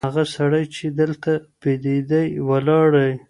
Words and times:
هغه 0.07 0.23
سړی 0.35 0.63
چي 0.75 0.85
دلته 0.99 1.31
بېدېدی 1.61 2.27
ولاړی. 2.49 3.11